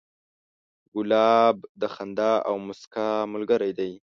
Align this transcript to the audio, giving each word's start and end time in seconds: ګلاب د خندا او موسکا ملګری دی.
ګلاب 0.93 1.57
د 1.81 1.83
خندا 1.93 2.31
او 2.47 2.55
موسکا 2.65 3.07
ملګری 3.33 3.71
دی. 3.79 3.91